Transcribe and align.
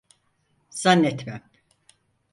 Zannetmem. 0.69 1.41